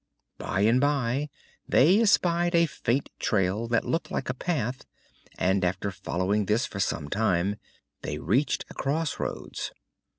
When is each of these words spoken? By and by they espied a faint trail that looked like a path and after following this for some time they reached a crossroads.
By 0.39 0.61
and 0.61 0.81
by 0.81 1.29
they 1.69 1.99
espied 2.01 2.55
a 2.55 2.65
faint 2.65 3.11
trail 3.19 3.67
that 3.67 3.85
looked 3.85 4.09
like 4.09 4.29
a 4.29 4.33
path 4.33 4.83
and 5.37 5.63
after 5.63 5.91
following 5.91 6.45
this 6.47 6.65
for 6.65 6.79
some 6.79 7.07
time 7.07 7.57
they 8.01 8.17
reached 8.17 8.65
a 8.71 8.73
crossroads. 8.73 9.71